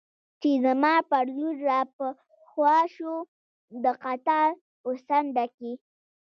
چې 0.41 0.49
زما 0.65 0.93
پر 1.09 1.25
لور 1.37 1.55
را 1.69 1.81
په 1.95 2.07
هوا 2.49 2.77
شو، 2.95 3.15
د 3.83 3.85
قطار 4.03 4.49
په 4.81 4.89
څنډه 5.07 5.45
کې. 5.57 5.71